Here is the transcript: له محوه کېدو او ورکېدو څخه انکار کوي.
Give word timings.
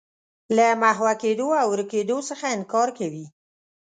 له 0.55 0.67
محوه 0.81 1.13
کېدو 1.23 1.47
او 1.61 1.67
ورکېدو 1.73 2.17
څخه 2.29 2.45
انکار 2.57 2.89
کوي. 2.99 3.25